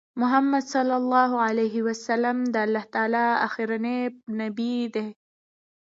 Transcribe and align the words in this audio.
محمد 0.21 0.63
صلی 0.75 0.95
الله 1.01 1.31
عليه 1.47 1.75
وسلم 1.87 2.37
د 2.53 2.55
الله 2.65 2.83
تعالی 2.95 3.25
آخرنی 3.47 3.97
نبی 4.39 4.73
دی 4.93 5.05